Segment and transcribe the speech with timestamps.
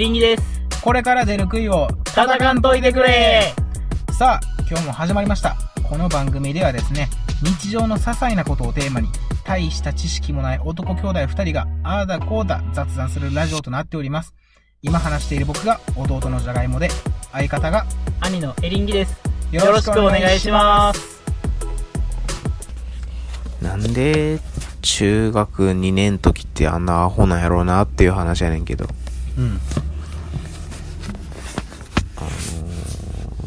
[0.00, 0.62] エリンギです。
[0.80, 3.52] これから出る杭を叩かんといてくれ
[4.18, 7.10] さあ今日も始まりましたこの番組ではですね
[7.42, 9.08] 日常の些細なことをテーマに
[9.44, 14.32] 大した知識もない男兄弟2人がああだこうだ雑談するラジオとなっております
[14.80, 16.88] 今話している僕が弟のじゃがいもで
[17.30, 17.84] 相方が
[18.22, 19.20] 兄のエリンギです。
[19.52, 21.20] よよろしくお願いします。
[23.60, 24.40] なんで
[24.80, 28.86] 中学2年の時ってあんなアホなんやろうなっていう話やねんけど
[29.36, 29.60] うん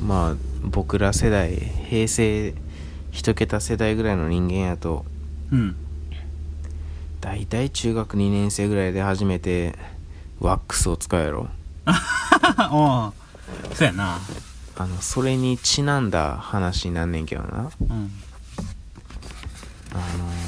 [0.06, 2.54] まあ僕ら世代平成
[3.12, 5.06] 一桁世代ぐらいの人間やと
[5.52, 5.76] うん。
[7.22, 9.76] 大体中学2年生ぐらいで初めて
[10.42, 11.48] ワックスを使うやろ。
[11.86, 11.94] あ
[12.58, 13.14] あ
[13.74, 14.20] そうやな。
[14.76, 17.72] あのそれにちなんだ話になんねんけどな。
[17.82, 18.12] うん。
[19.94, 20.44] あのー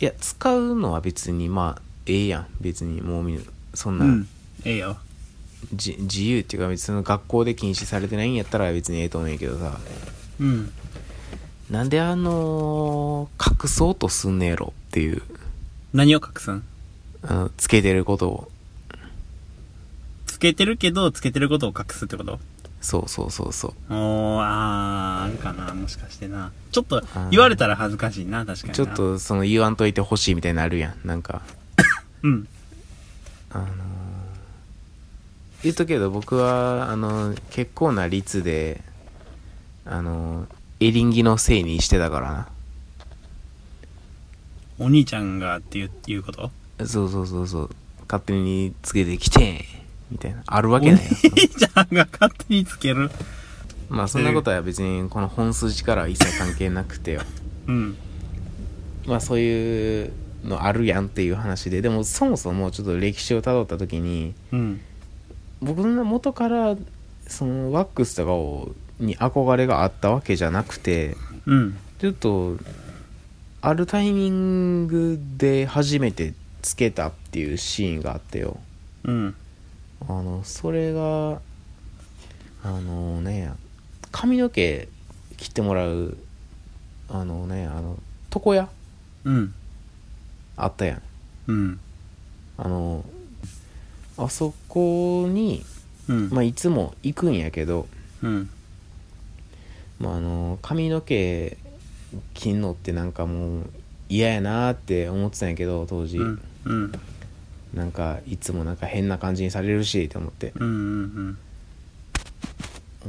[0.00, 2.46] いや使うのは別にまあええやん。
[2.60, 3.40] 別にもう
[3.74, 4.28] そんな、うん。
[4.64, 4.96] ええよ。
[4.96, 5.13] じ
[5.72, 9.78] 自由っていうか別に学校で禁止されてないんやったら別にええと思うんやけどさ。
[10.40, 10.72] うん。
[11.70, 15.22] なんであのー隠そうとすんねやろっていう。
[15.92, 16.62] 何を隠すん？
[17.22, 18.50] あのつけてることを。
[20.26, 22.38] つけてるけどつけてることを隠すってこと？
[22.82, 23.72] そうそうそうそう。
[23.88, 26.52] おーあーあるかなもしかしてな。
[26.70, 27.30] ちょっとー。
[27.30, 28.74] 言われたら恥ずかしいな確かにな。
[28.74, 31.40] ちょっとその言わんといてほしいみたいになるやんなんか。
[32.22, 32.46] うん。
[33.50, 33.68] あのー
[35.64, 38.82] 言っとくけど僕はあの結構な率で
[39.84, 40.46] あの
[40.80, 42.48] エリンギのせいにしてたからな。
[44.78, 46.50] お兄ちゃんがっていういうこと？
[46.84, 47.70] そうそうそうそう。
[48.08, 49.64] 勝手につけてきて
[50.10, 50.42] みたいな。
[50.46, 53.10] あるわおけないやん兄ちゃんが勝手につける？
[53.88, 57.22] まあそんなことは別にこの本筋からは一切関係なくてよ。
[57.68, 57.96] うん。
[59.06, 60.12] まあそういう
[60.44, 61.80] のあるやんっていう話で。
[61.80, 64.80] でもそもそもちょっと歴史をたどった時にうん
[65.64, 66.76] 僕の元から
[67.26, 71.16] そのワックスとかをに憧れがあったわけじゃなくて
[71.46, 71.76] うん。
[71.98, 72.56] ちょっと
[73.60, 78.58] あるタイミングで初めてつけたっていうシーンがあってよ。
[79.04, 79.34] うん。
[80.06, 81.40] あのそれが
[82.62, 83.52] あのね
[84.12, 84.88] 髪の毛
[85.36, 86.16] 切ってもらう
[87.08, 87.96] あのねあの
[88.34, 88.68] 床屋
[89.24, 89.54] うん。
[90.56, 91.02] あったやん。
[91.46, 91.80] うん。
[92.58, 93.04] あの
[94.16, 95.64] あそこに、
[96.08, 96.30] うん。
[96.30, 97.86] まあ、いつも行くんやけど、
[98.22, 98.50] うん。
[99.98, 101.56] まあ、あの髪の毛
[102.34, 103.70] 切んのってなんかもう
[104.08, 106.42] 嫌やなーって思ってたんやけど当時、うん。
[106.64, 106.92] うん。
[107.74, 110.52] なんかいつもなんか変な感じにされるしって思って。
[110.56, 110.70] うんう
[111.30, 111.38] ん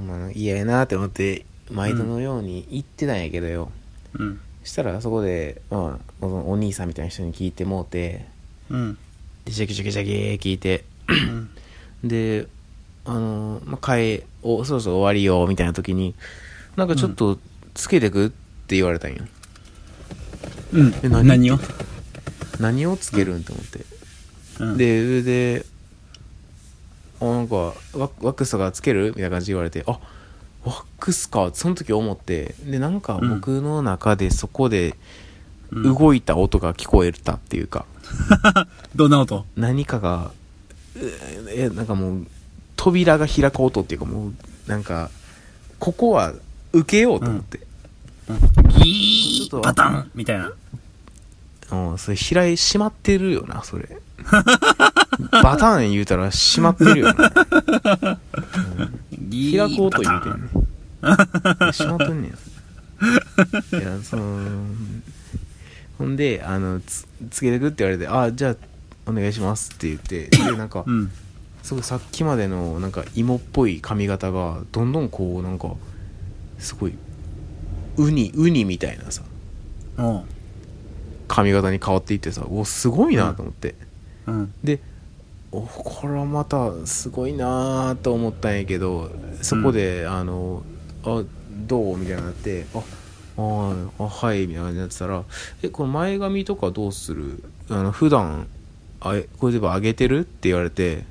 [0.07, 3.71] まあ嫌やなーって思って毎度のように行ってたんやけどよ、
[4.13, 4.41] うん。
[4.63, 8.25] したらそこで、まあ、そのお兄さんみたいな人に聞いてもうて
[8.69, 8.97] うん。
[9.45, 10.94] でジャキジャキジャキ聞いてうん
[12.03, 12.47] で
[13.05, 16.15] あのまえおそろそろ終わりよみたいな時に
[16.75, 17.39] なんかちょっと
[17.73, 19.23] つけてくって言われたんよ、
[20.73, 20.93] うん。
[21.03, 21.27] え何？
[21.27, 21.59] 何を？
[22.59, 23.85] 何をつけるんと思って、
[24.59, 24.77] うん。
[24.77, 25.65] で上で
[27.21, 29.99] 「あなんかワッワックスとかつける?」みたいな感じで言われて「あ
[30.63, 34.95] ワックスか」その時思ってでなんか僕の中でそこで
[35.71, 35.95] うん。
[35.95, 37.85] 動いた音が聞こえたっていうか、
[38.95, 39.45] どんな音？
[39.55, 40.31] 何かがう
[41.49, 42.27] えなんかもう
[42.75, 44.33] 扉が開く音っていうかもう
[44.67, 45.09] なんか
[45.79, 46.33] ここは
[46.73, 47.59] 受けようと思って、
[48.79, 50.51] ギちょっとーパタンみたいな。
[51.71, 53.97] うん、それ開い閉まってるよなそれ。
[55.31, 58.19] バターン言うたら閉まってるよな。
[59.11, 61.71] ギ開く音言パタンうてんねん。
[61.71, 62.35] 閉まってんねんい
[63.73, 64.67] やその
[65.97, 68.55] ほんであのつつけてくって言われて「あじゃあ
[69.07, 71.11] お願いします」って言ってでなんか、うん。
[71.63, 75.71] すごいさっきまでのなんか芋っぽい髪型がどんどんこうなんか
[76.59, 76.93] すごい
[77.97, 79.23] ウニウニみたいなさ
[79.97, 80.23] おう
[81.27, 83.73] 髪型に変わっていってさおすごいなと思って、
[84.27, 84.53] うん。
[84.63, 84.79] で
[85.51, 89.09] おこれはまたすごいなと思ったんやけど
[89.41, 90.63] そこで、あの
[91.03, 91.23] 「あ
[91.65, 92.79] どう?」みたいになって「あ
[93.37, 95.23] あーあはい」みたいな感じになってたら
[95.63, 97.43] 「えこの前髪とかどうする？
[97.69, 98.45] あの普段
[99.05, 101.03] あえこれで上げてる?」って言われて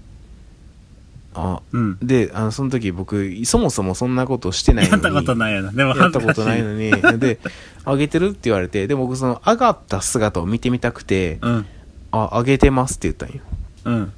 [1.35, 1.99] あうん。
[2.03, 5.03] であのその時僕そもそもそんなことしてないのに。
[5.05, 5.73] やったことないよな。
[5.73, 6.91] でもやったことないのに。
[7.19, 7.39] で
[7.85, 11.67] 上げてるって言われてで僕その上がった姿を見てみたくてうん。
[12.13, 13.43] あ上げてますって言ったんよ。
[13.85, 14.13] うん。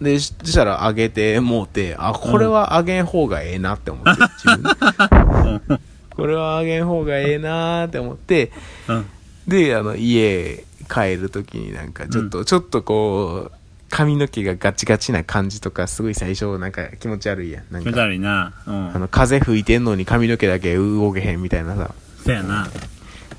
[0.00, 5.80] でしそしたら上げてもうてあこれは上げん方がええなって思って自分で。
[6.14, 8.52] これは上げん方がええなって思って
[8.88, 9.06] うん。
[9.48, 13.52] であの家帰る時になんかちょっと、ちょっとこう
[13.90, 18.52] 髪の毛がガチガチな感じとかすごい最初なんか気持ち悪いやんなん気持ちか悪いな。
[18.66, 18.94] うん。
[18.94, 21.94] あの風吹いてんのに髪の毛だけ動けへんみたいなさ
[22.24, 22.68] そやな。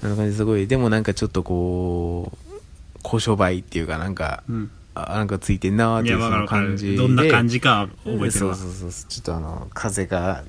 [0.03, 2.59] あの感じすごいでもなんかちょっとこう
[3.03, 4.71] 小商売っていうかなんかうん。
[4.93, 6.29] あなんかついてんなーっていうそ。
[6.29, 8.55] の感じでどんな感じかは覚えてるわ。
[8.55, 10.43] そうそうそうそうちょっとあの風が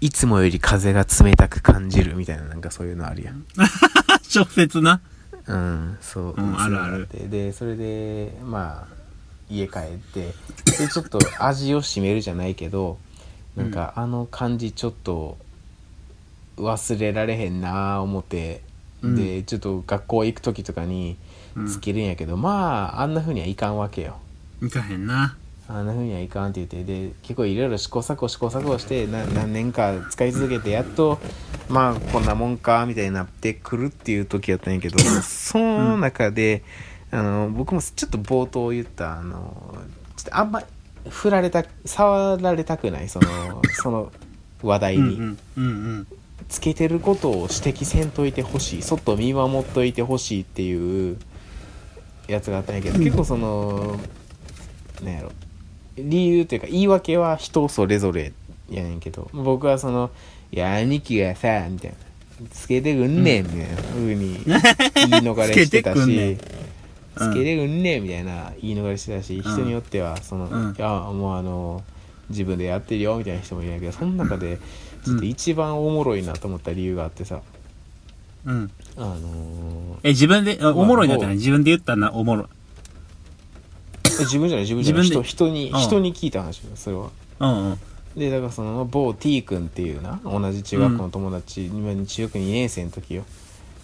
[0.00, 3.44] いつもより風が冷たく感じるみたいななんかそういうのあるやん
[4.22, 5.00] 小説な。
[5.48, 5.98] うん。
[6.00, 7.08] そう、うんあるある。
[7.30, 8.94] でそれでまあ
[9.48, 10.32] 家帰って
[10.78, 12.98] でちょっと味を占めるじゃないけど
[13.54, 15.38] なんかあの感じちょっと
[16.56, 18.62] 忘れられへんなー思って、
[19.02, 21.16] でちょっと学校行く時とかに
[21.54, 21.66] うん。
[21.66, 24.18] つけるんやけど、まああんな風にはいかんわけよ。
[24.62, 25.36] いかへんな。
[25.68, 31.18] あんな風にはいかんって言ってで結構いろいろ試行錯誤試行錯誤してな何年か使い続けてやっと
[31.68, 36.62] まあこんなもんかみたいになってくるっていう時やったんやけどその中で、
[37.10, 39.76] あの僕もちょっと冒頭言ったあの
[40.16, 40.62] ちょっとあんま
[41.08, 44.12] 振られた触られたくないその その
[44.62, 45.38] 話題に、うんうん。
[45.56, 45.68] うんう
[46.00, 46.06] ん。
[46.48, 51.16] つけてることを指摘せんといてほしいそっと見守っといてほしいっていう
[52.28, 53.98] やつがあったんやけど、結構その
[55.02, 55.32] なんやろ
[55.96, 58.32] 理由というか言い訳は人それぞれ
[58.70, 60.10] やねんけど僕はその
[60.52, 61.96] 「いや兄貴がさ」みたいな
[62.50, 63.66] 「つけてくんねん」みたいな。
[63.82, 64.60] 風に言い
[65.22, 66.00] 逃れしてたし
[67.16, 70.74] 「つけてくんねん」みたいな言い逃れしてたし、人によってはその「うん。
[70.76, 71.82] いやもうあの
[72.28, 74.58] 自分でやってるよ」みたいな人もいるんやけどその中で
[75.04, 77.40] ちょっと一番おもろいなと思った理由があってさ、
[78.44, 78.70] うん。
[78.96, 81.36] あのーえ、自分で、あおもろいなってない？
[81.36, 82.48] 自分で言ったな、おもろ
[84.24, 84.64] 自分じゃない？
[84.64, 85.02] 自分じゃない？
[85.02, 85.28] 自分で。
[85.28, 85.80] 人人に、うん。
[85.80, 87.10] 人に聞いた話よそれは。
[87.40, 87.78] うんうん。
[88.16, 93.24] でだからその某 T 君っていうな同じ中学校の友達、今中学2年生の時よ。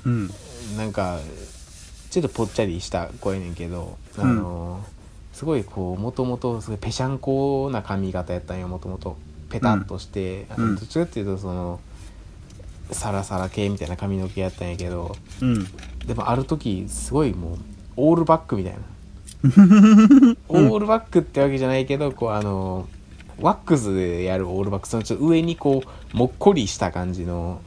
[0.06, 0.31] うん。
[0.76, 1.19] なんか
[2.11, 5.02] ちょっとぽっちゃりした子やねんけどあのー
[5.37, 9.17] すごいこうもともとすごいぺしゃんこな髪型やったんよもともと。
[9.49, 10.76] ペタッとして、あのうん。
[10.76, 11.81] どっちかっていうとその
[12.90, 15.14] サラサラ系みたいな髪の毛やったんやけど。
[15.40, 15.67] うん。
[16.06, 17.58] でもある時すごいもう
[17.96, 18.79] オールバックみたいな
[19.44, 22.88] オールバックってわけじゃないけどこうあの
[23.40, 25.82] ワックスでやるオールバックそのちょっと上にこ
[26.14, 27.60] うもっこりした感じの。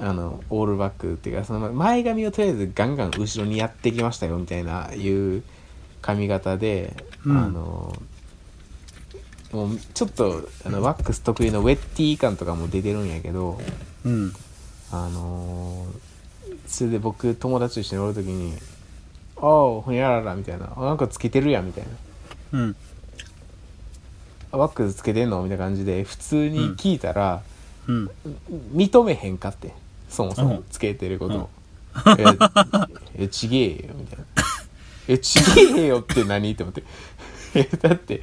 [0.00, 5.44] あのオールバックっていうかその前髪をとりあえずガンガン後ろにやってきましたよみたいないう
[6.00, 7.94] 髪型で、うんあの
[9.52, 13.60] もうちょっとあのワックス得意のウェッティ感とかも出てるんやけど
[14.04, 14.32] うん。
[14.90, 15.86] あの
[16.66, 18.54] それで僕友達と一緒におる時に
[19.42, 21.84] 「ああほにゃらら」みたいな「あなんかつけてるやん」みたい
[22.52, 22.60] な。
[22.60, 22.76] うん。
[24.52, 27.42] 「あワックスつけてんの?」みたいな感じで普通に聞いたら、
[27.88, 28.10] うん。
[28.74, 29.74] 認めへんかって
[30.08, 30.64] そもそうもん。
[30.70, 31.38] つけてること。
[31.38, 31.50] を
[32.18, 32.24] 「え
[33.24, 34.24] えちげえよ」みたいな
[35.08, 35.40] 「えち
[35.74, 36.84] げえよって何?」って思って。
[37.54, 38.22] えだって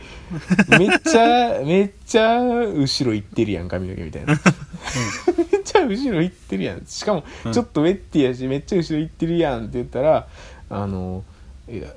[0.70, 4.34] めっちゃめっちゃ後ろ行ってるやん髪の毛みたいな、
[5.38, 6.84] めっちゃ後ろ行ってるやん。
[6.88, 7.52] しかもうん。
[7.54, 10.28] ちょっとウェッティやしめっちゃ後ろ行ってるやんって言ったら
[10.70, 11.24] あの
[11.70, 11.88] 「いや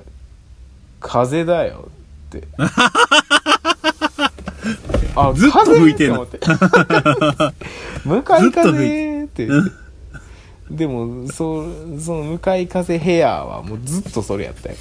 [1.00, 1.88] 風だよ」
[2.28, 2.48] って。
[5.14, 6.26] あ ずっと吹いてんの。
[8.04, 9.46] 向かい風って。
[9.46, 9.72] 言って
[10.70, 14.76] でもそうその向かい風ヘアはもうずっとそれやったよ。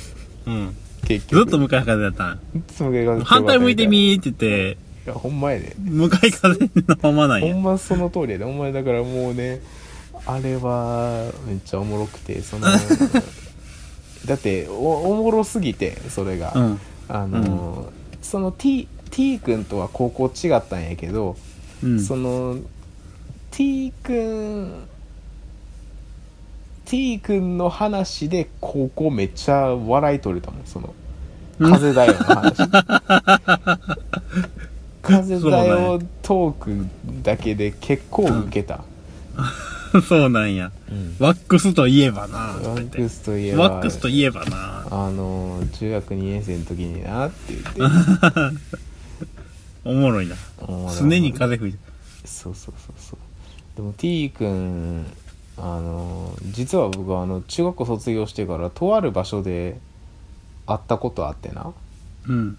[0.46, 0.76] うん。
[1.06, 1.42] 結局。
[1.44, 2.40] ずっと向かい風だったん？
[2.54, 5.76] ずっと向かい風反対向いてみーって言って、いやほんまやで。
[5.78, 6.70] 向かい風の
[7.02, 7.54] ままなんや。
[7.54, 8.46] ほんまその通りやで。
[8.46, 9.62] ほんまやだからもうね
[10.26, 12.68] あれはめっちゃおもろくてその
[14.26, 14.74] だってお
[15.12, 16.80] おもろすぎてそれが、うん。
[17.08, 21.36] あの、その T, T 君とは高校違ったんやけど、
[21.84, 22.00] うん。
[22.00, 22.58] その
[23.52, 24.88] T 君
[26.86, 30.94] T 君の話で高校めっちゃ笑い取れたもんその
[31.60, 32.58] 風だよの話。
[35.02, 36.86] 風だよトーク
[37.24, 38.84] だけで結構ウケた、
[40.08, 40.72] そうなんや。
[41.20, 42.38] ワックスといえばな。
[42.38, 44.88] ワックスといえばワックスといえばな。
[44.90, 48.58] あの中学2年生の時になって言って
[49.84, 50.36] おもろいな。
[51.00, 51.80] 常に風吹いて。
[52.26, 53.20] そうそうそうそう
[53.76, 55.06] でも T 君
[55.58, 59.80] あの実は僕はあの中学校卒業してからとある場所で
[60.66, 61.74] 会ったことあってな
[62.28, 62.58] うん。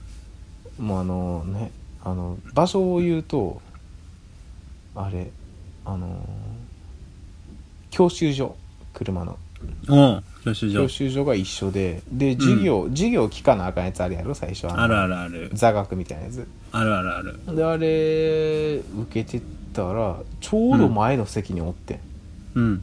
[0.78, 1.70] もうあのね
[2.04, 3.60] あの場所を言うと
[4.94, 5.30] あれ
[5.84, 6.26] あの
[7.92, 8.56] 教習所
[8.92, 9.38] 車の。
[9.88, 10.82] おう、教習所。
[10.82, 10.88] 教。
[10.88, 12.02] 習所が一緒で。
[12.10, 14.34] で授業、授業聞かなあかんやつあるやろ？
[14.34, 15.50] 最初のあるあるある。
[15.52, 16.48] 座学みたいなやつ。
[16.72, 17.54] あるあるある。
[17.54, 22.00] であれ受けてたらちょうど前の席におって。
[22.56, 22.82] ん、うん。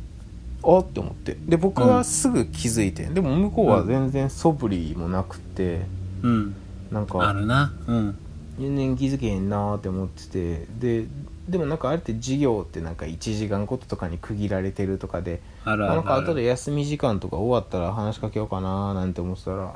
[0.63, 1.36] あって思って。
[1.48, 5.82] で僕はすぐ気づいて、でも向こうは全然素振りもなくて、
[6.22, 6.56] うん。
[6.92, 7.74] なんあかるな。
[7.88, 8.18] うん。
[8.60, 10.68] 全然気づけへんなーって思ってて。
[10.80, 11.08] で
[11.50, 15.96] でもなんかあれって授業ってなんか1時間ごととかに区切られてるとかであるあ。
[15.96, 19.74] なんか後で休み時間とか終わったら話しかけようかなーなんて思ってたら、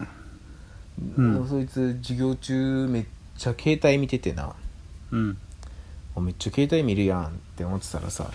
[1.18, 4.54] うんもうそいつ授業中めっちゃ携帯見ててな
[5.12, 5.38] うん。
[6.16, 8.30] あめっちゃ携帯見るやんって思ってたらさ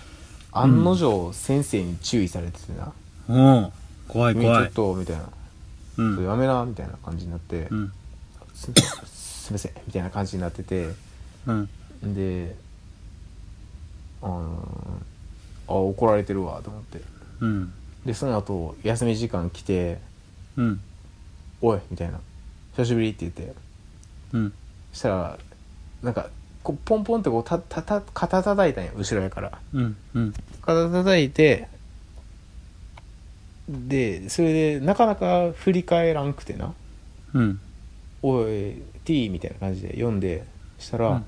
[0.51, 2.91] 案の定先生に注意されててな
[3.29, 3.71] おう
[4.09, 4.71] 怖「い怖い君ちょっ。
[4.71, 5.27] と」みたいなう
[5.95, 6.29] 「それん。
[6.29, 7.91] やめな」みたいな感じになってうん。
[8.53, 8.71] 「す
[9.05, 10.89] すいません」みたいな感じになってて
[11.47, 11.69] うん。
[12.13, 12.55] で
[14.21, 15.01] あの
[15.67, 17.01] あ怒られてるわと思って
[17.41, 17.73] うん。
[18.05, 19.99] でその後休み時間来て
[20.57, 20.81] うん。
[21.61, 22.19] 「おい」みたいな
[22.75, 23.53] 「久しぶり」って言って
[24.33, 24.53] うん。
[24.91, 25.39] そしたら
[26.01, 26.29] なんか
[26.63, 29.97] こうポンポンってこうたたた肩叩いたんや後ろやからうん。
[30.13, 30.33] うん。
[30.61, 31.67] 肩叩いて
[33.69, 36.73] でそれでなかなか振り返らんくてな
[37.33, 37.59] うん。
[38.21, 40.45] 「おい T」みたいな感じで読んで
[40.79, 41.21] したら、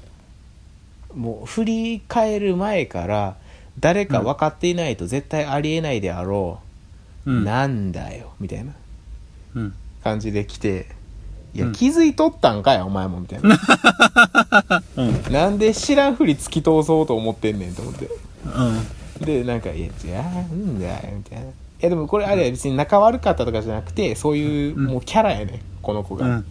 [1.15, 3.35] もう振り返る前から
[3.79, 6.59] 誰か分かっていないと絶対ありえないであろ
[7.25, 7.43] う、うん。
[7.43, 8.73] なんだよみたいな
[9.55, 9.73] うん。
[10.03, 10.87] 感じで来て
[11.53, 11.71] 「いや、うん。
[11.73, 13.59] 気づいとったんかいお前も」みたいな。
[14.97, 15.33] うん。
[15.33, 18.09] なんで知らんふり突き通そうと思ってんねんと思って。
[18.45, 19.25] うん。
[19.25, 21.45] でなんか「いやじゃあなんだよ」みたいな。
[21.45, 21.49] い
[21.81, 26.45] やでもこれあれ別に仲悪かったとかじゃなくてそういうもうキャラやねんこの子が、うん。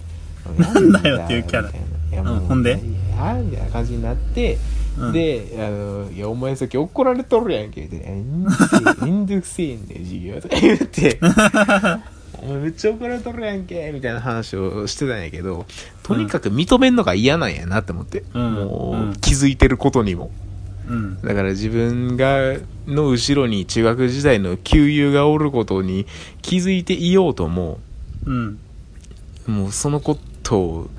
[0.58, 1.70] なんだよっていうキャラ。
[1.70, 1.72] い
[2.12, 2.40] やもう、うん。
[2.46, 2.80] ほんで？
[3.20, 4.58] いやみたいな感じになって、
[4.98, 5.12] うん。
[5.12, 11.18] であの「いやお前さっき怒られとるやんけ」って「めんどくせえめんどくせえんだよ授業」とか言って
[12.42, 15.66] 「お前めっちゃ怒られとるやんけ」みたいな話をしてたんやけど
[16.02, 18.54] とにかく認めんのが嫌なんやなって思って、うん。
[18.54, 19.12] もう、うん。
[19.20, 20.30] 気づいてることにも。
[20.88, 21.20] うん。
[21.22, 22.56] だから自分が
[22.88, 26.06] の後ろに中学時代の旧友がおることに
[26.42, 27.78] 気づいていようとも
[28.26, 28.58] うん。
[29.46, 30.90] もうそのことを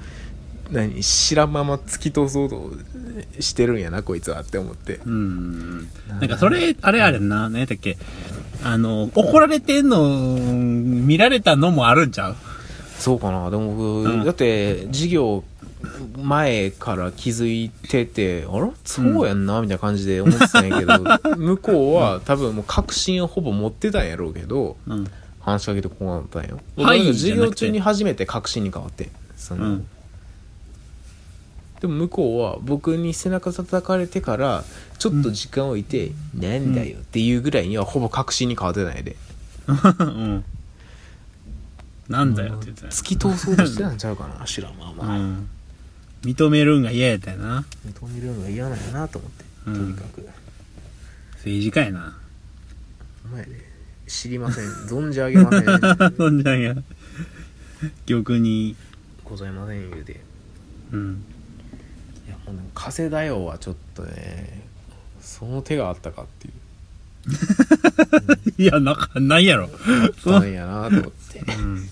[0.71, 2.71] 何知らんまま突き通そうと
[3.39, 4.99] してるんやなこいつはって思って。
[5.05, 5.87] うん。
[6.07, 7.97] なんかそれ、あれあれな、何やったっけ。
[8.63, 12.35] あの、怒られてんの、見られたのもあるんちゃう？
[12.97, 13.49] そうかな。
[13.49, 14.23] でも僕、うん。
[14.23, 15.43] だって授業
[16.21, 20.99] 前から気づいててあらそうやんなみたいな感じで思ってたんやけど、
[21.37, 25.07] 向こうは多分もう確信をほぼ持ってたんやろうけどうん。
[25.39, 29.87] 話しかけてこうなったんよはい僕授業中に初めて確信に変わってその、うん。
[31.81, 34.63] でも向こうは僕に背中叩かれてから
[34.99, 39.15] ちょっと時間を置いて「なんだよ」っていうぐらいにはほぼ確信に変わってないで
[39.67, 40.43] うん。
[42.07, 45.49] なんだよって言ってたよ突き通そうとしてたんちゃうかな知らんまあまあ、うん。
[46.23, 47.65] 認めるんが嫌やったよな。
[47.87, 50.27] 認めるのが嫌なんやなと思って、うんとにかく
[51.37, 52.15] 政治家やな。
[53.25, 53.47] お前ね
[54.07, 55.63] 知りません存じ上げません
[56.17, 56.75] そんじゃんや。
[58.05, 58.75] 玉に、
[59.23, 60.15] ございません言うてい
[60.91, 61.23] うん。
[62.73, 64.61] 風だよはちょっとね
[65.21, 66.53] その手があったかっていう。
[68.57, 69.65] いや、なんか、ないやろ。
[69.65, 69.67] あ
[70.07, 71.39] ったんやなと思って。
[71.59, 71.89] うん。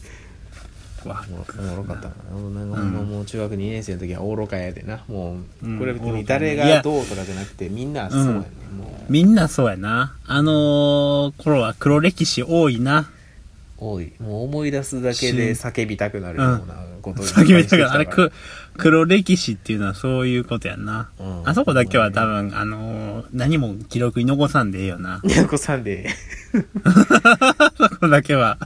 [1.05, 4.99] わおもろかったな、なんかもう中学2年生の時は愚かやでな。
[5.07, 8.33] もう、うんこれ別に誰がどうとかじゃなくてみんなそうやね、
[8.77, 9.11] もう。
[9.11, 10.15] みんなそうやな。
[10.25, 13.09] あのー、頃は黒歴史多いな。
[13.79, 14.13] 多い。
[14.19, 18.31] もう思い出すだけで叫びたくなるようなことを先めたから、あれ、くく、
[18.77, 21.09] 黒歴史っていうのはそういうことやんな。
[21.19, 21.49] うん。
[21.49, 25.21] あそこだけは多分、あのー、何も記録に残さんでええよな。
[25.23, 26.09] にゃんこさんで
[26.83, 28.57] あ そこだけは。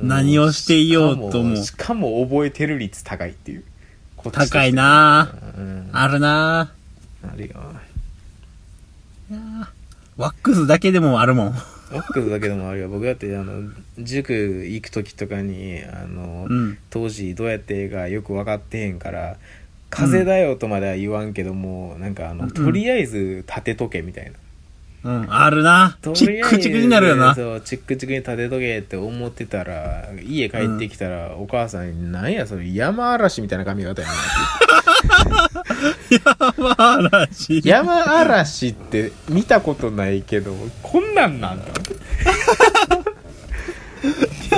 [0.00, 1.56] 何をしていようとも。
[1.56, 3.64] しかもしかも覚えてる率高いっていう。
[4.30, 5.32] 高いな。
[5.56, 5.88] うん。
[5.92, 6.72] あるな。
[7.24, 7.54] あるよ。
[10.16, 11.54] ワックスだけでもあるもん。
[11.92, 16.78] ワックスだけでもあるよ僕だってあの塾行く時とかにあの、うん。
[16.90, 19.36] 当時どうやってええかよく分かってへんから
[19.90, 24.32] 「風だよ」とまでは言わんけども、なんかあの、うんとりあえず立てとけみたいな。
[25.04, 27.34] うん、あるなとチりあえずックチクになるよな。
[27.34, 35.30] そう、チックチクに立てとけって思ってたら、家帰ってきたら、お母さんに、なんやそれ、山嵐みたいな髪型やなって。
[36.10, 37.60] 山嵐。
[37.64, 41.66] 山嵐って見たことないけど、こんなんなんだ。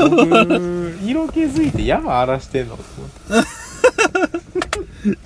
[0.08, 2.78] 僕、色気づいて山荒らしてんの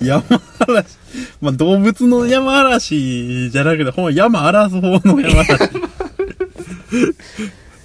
[0.01, 0.23] 山
[0.59, 0.97] 嵐。
[1.41, 5.69] まあ、動物の山嵐じゃなくて、ほんま山荒らす方の山嵐。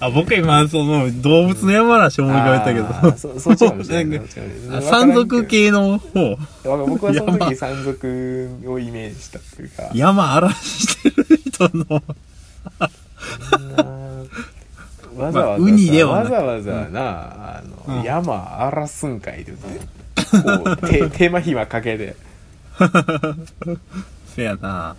[0.05, 3.17] あ、僕今、その、動物の山嵐思い浮かべたけど。
[3.17, 4.21] そ そっちかもしれない。
[4.69, 6.37] な山賊系の方。
[6.63, 9.89] 僕はその山時山賊をイメージしたというか。
[9.93, 12.03] 山荒らしてる人の。
[15.15, 19.95] わざわざさ、まあウニではわざわざな、あの、うん山荒らすんかいって言って。
[20.65, 22.15] こう、 手、手間暇かけて。
[24.35, 24.95] せやな。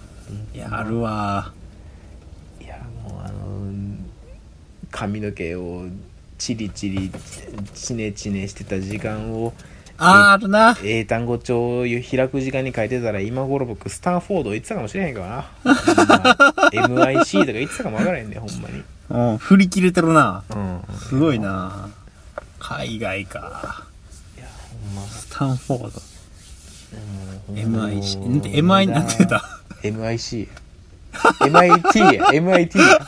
[0.55, 1.53] やるわ。
[2.61, 3.37] いや、もうあの、
[4.91, 5.87] 髪の毛を
[6.39, 7.11] チリチリ、
[7.75, 9.53] チネチネしてた時間を、
[9.99, 10.77] あー、あるな。
[10.83, 15.27] 英単語帳を開く時間に書いてたら、今頃僕、スタンフォード行ってたかもしれへんから
[15.65, 15.75] な。
[16.73, 18.83] MIC とか言ってたかもわからへんね、ほんまに。
[19.09, 20.43] うん、振り切れてるな。
[20.51, 20.83] うん。
[20.99, 21.89] すごいな。
[22.59, 23.85] 海外か。
[24.37, 24.47] いや、
[24.85, 25.03] ほんま。
[25.09, 26.03] スタンフォード。
[27.49, 28.19] うん MIC。
[28.19, 29.43] んで MI なんて言った
[29.83, 30.49] MIC。
[31.41, 32.99] MIT や、MIT や。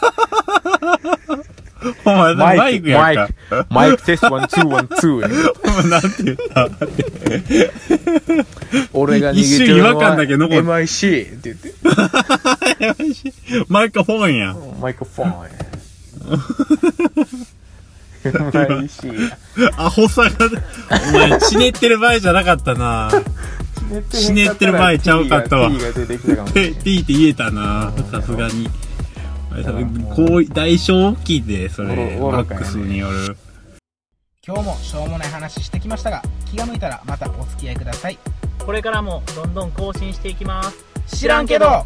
[2.05, 3.29] お前、マイクやんか。
[3.71, 5.29] マイクテスト one、two one、two や。
[5.65, 6.69] お前なんて言った
[8.93, 11.75] 俺が逃げてるのは一瞬違和感だけ残る MIC って言って。
[13.69, 14.81] マイクフォンやん。
[14.81, 15.51] マイクフォンや。
[18.25, 19.73] MIC や。
[19.77, 20.31] アホさが、
[20.91, 23.11] お前、ちねってる場合じゃなかったな。
[24.13, 26.83] ひねってる場合ちゃうかったわ T が出てきたかもしれて、ない。
[26.83, 27.93] T って言えたな。
[28.11, 28.69] さすがに。
[29.51, 32.19] 多分こう、大きいで、それ。
[32.19, 33.37] マックスによる。
[34.47, 38.19] 今日もしょうもない話してきましたが、気が向いたらまたお付き合いください。
[38.65, 40.85] これからもどんどん更新していきます。
[41.07, 41.85] 知らんけど